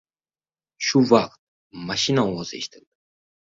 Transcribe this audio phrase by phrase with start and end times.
[0.85, 1.37] Shu vaqt,
[1.91, 2.89] mashina ovozi eshitildi.